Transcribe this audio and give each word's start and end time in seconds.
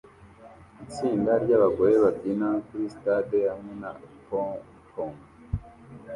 Itsinda 0.83 1.31
ryabagore 1.43 1.93
babyina 2.03 2.47
kuri 2.67 2.85
stade 2.95 3.39
hamwe 3.51 3.73
na 3.81 3.91
pompom 4.27 5.13